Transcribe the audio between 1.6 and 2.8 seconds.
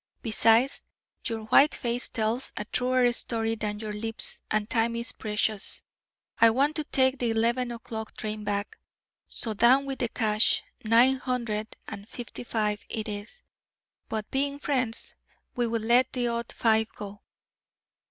face tells a